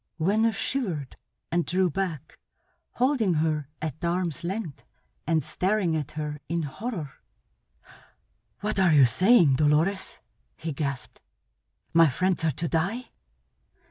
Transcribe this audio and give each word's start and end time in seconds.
Venner 0.19 0.51
shivered, 0.51 1.15
and 1.51 1.63
drew 1.63 1.87
back, 1.87 2.39
holding 2.93 3.35
her 3.35 3.67
at 3.83 4.03
arms' 4.03 4.43
length 4.43 4.83
and 5.27 5.43
staring 5.43 5.95
at 5.95 6.13
her 6.13 6.39
in 6.49 6.63
horror. 6.63 7.11
"What 8.61 8.79
are 8.79 8.93
you 8.93 9.05
saying, 9.05 9.57
Dolores?" 9.57 10.17
he 10.55 10.73
gasped. 10.73 11.21
"My 11.93 12.09
friends 12.09 12.43
are 12.43 12.49
to 12.51 12.67
die?" 12.67 13.11